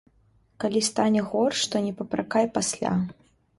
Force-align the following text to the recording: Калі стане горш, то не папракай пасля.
Калі 0.63 0.81
стане 0.87 1.21
горш, 1.35 1.61
то 1.75 1.83
не 1.89 1.93
папракай 2.01 2.51
пасля. 2.59 2.97